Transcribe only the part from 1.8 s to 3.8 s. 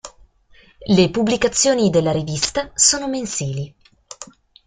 della rivista sono mensili.